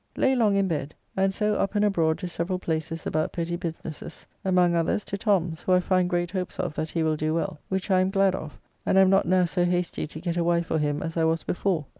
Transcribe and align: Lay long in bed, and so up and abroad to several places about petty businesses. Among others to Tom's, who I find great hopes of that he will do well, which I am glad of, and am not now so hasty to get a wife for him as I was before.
Lay 0.17 0.35
long 0.35 0.55
in 0.55 0.67
bed, 0.67 0.95
and 1.15 1.31
so 1.31 1.53
up 1.57 1.75
and 1.75 1.85
abroad 1.85 2.17
to 2.17 2.27
several 2.27 2.57
places 2.57 3.05
about 3.05 3.31
petty 3.31 3.55
businesses. 3.55 4.25
Among 4.43 4.73
others 4.73 5.05
to 5.05 5.15
Tom's, 5.15 5.61
who 5.61 5.73
I 5.73 5.79
find 5.79 6.09
great 6.09 6.31
hopes 6.31 6.59
of 6.59 6.73
that 6.73 6.89
he 6.89 7.03
will 7.03 7.15
do 7.15 7.35
well, 7.35 7.59
which 7.69 7.91
I 7.91 7.99
am 8.01 8.09
glad 8.09 8.33
of, 8.33 8.59
and 8.83 8.97
am 8.97 9.11
not 9.11 9.27
now 9.27 9.45
so 9.45 9.63
hasty 9.63 10.07
to 10.07 10.19
get 10.19 10.37
a 10.37 10.43
wife 10.43 10.65
for 10.65 10.79
him 10.79 11.03
as 11.03 11.17
I 11.17 11.23
was 11.25 11.43
before. 11.43 11.85